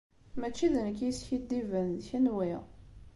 Mačči 0.39 0.67
d 0.73 0.75
nekk 0.85 0.99
i 1.01 1.05
yeskiddiben. 1.09 1.87
D 1.97 2.01
kenwi. 2.09 2.53